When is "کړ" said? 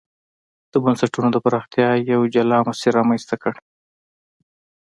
3.41-3.53